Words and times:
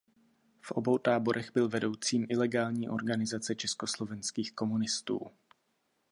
V 0.61 0.71
obou 0.71 0.97
táborech 0.97 1.53
byl 1.53 1.69
vedoucím 1.69 2.25
ilegální 2.29 2.89
organizace 2.89 3.55
československých 3.55 4.51
komunistů. 4.51 5.31